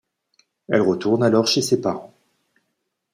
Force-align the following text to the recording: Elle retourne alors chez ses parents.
Elle 0.67 0.81
retourne 0.81 1.23
alors 1.23 1.45
chez 1.45 1.61
ses 1.61 1.79
parents. 1.79 2.11